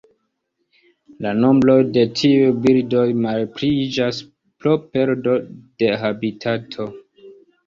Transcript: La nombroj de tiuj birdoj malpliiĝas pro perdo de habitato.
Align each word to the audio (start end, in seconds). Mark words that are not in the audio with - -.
La 1.25 1.33
nombroj 1.41 1.75
de 1.97 2.05
tiuj 2.19 2.47
birdoj 2.63 3.03
malpliiĝas 3.27 4.23
pro 4.65 4.75
perdo 4.97 5.37
de 5.85 5.93
habitato. 6.07 6.91